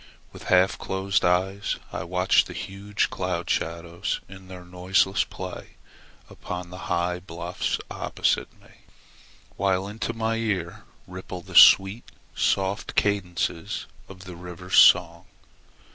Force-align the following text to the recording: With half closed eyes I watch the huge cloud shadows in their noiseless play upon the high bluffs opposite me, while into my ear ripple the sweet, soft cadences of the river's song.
With 0.31 0.45
half 0.45 0.79
closed 0.79 1.23
eyes 1.23 1.75
I 1.93 2.03
watch 2.05 2.45
the 2.45 2.55
huge 2.55 3.11
cloud 3.11 3.47
shadows 3.51 4.19
in 4.27 4.47
their 4.47 4.65
noiseless 4.65 5.23
play 5.23 5.75
upon 6.27 6.71
the 6.71 6.87
high 6.89 7.19
bluffs 7.19 7.77
opposite 7.91 8.51
me, 8.59 8.69
while 9.57 9.87
into 9.87 10.13
my 10.13 10.37
ear 10.37 10.85
ripple 11.05 11.41
the 11.43 11.53
sweet, 11.53 12.09
soft 12.33 12.95
cadences 12.95 13.85
of 14.09 14.23
the 14.23 14.35
river's 14.35 14.79
song. 14.79 15.25